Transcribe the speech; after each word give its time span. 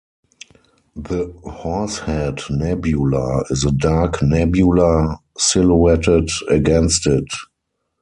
The 0.95 1.31
Horsehead 1.43 2.39
Nebula 2.49 3.43
is 3.51 3.63
a 3.65 3.71
dark 3.71 4.23
nebula 4.23 5.19
silhouetted 5.37 6.29
against 6.49 7.05
it. 7.05 7.27